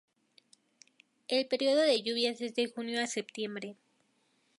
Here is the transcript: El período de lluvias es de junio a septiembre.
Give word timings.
El 1.27 1.47
período 1.47 1.81
de 1.83 2.01
lluvias 2.01 2.41
es 2.41 2.55
de 2.55 2.65
junio 2.67 3.03
a 3.03 3.05
septiembre. 3.05 3.75